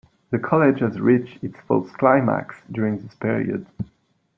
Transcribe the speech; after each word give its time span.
The 0.31 0.39
College 0.39 0.79
has 0.79 0.99
reached 0.99 1.43
its 1.43 1.59
first 1.67 1.95
climax 1.99 2.55
during 2.71 2.97
this 2.97 3.13
period. 3.13 3.67